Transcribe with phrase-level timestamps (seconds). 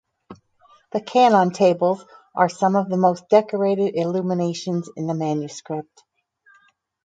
[0.93, 2.03] The canon tables
[2.33, 6.03] are some of the most decorated illuminations in the manuscript.